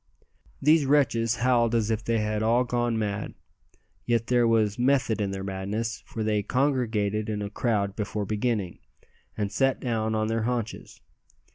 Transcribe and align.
These 0.59 0.87
wretches 0.87 1.35
howled 1.35 1.75
as 1.75 1.91
if 1.91 2.03
they 2.03 2.17
had 2.17 2.41
all 2.41 2.63
gone 2.63 2.97
mad. 2.97 3.35
Yet 4.03 4.25
there 4.25 4.47
was 4.47 4.79
"method 4.79 5.21
in 5.21 5.29
their 5.29 5.43
madness;" 5.43 6.01
for 6.07 6.23
they 6.23 6.41
congregated 6.41 7.29
in 7.29 7.43
a 7.43 7.51
crowd 7.51 7.95
before 7.95 8.25
beginning, 8.25 8.79
and 9.37 9.51
sat 9.51 9.79
down 9.79 10.15
on 10.15 10.25
their 10.25 10.41
haunches. 10.41 11.01